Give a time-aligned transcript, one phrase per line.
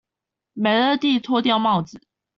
[0.53, 2.01] 美樂蒂脫掉帽子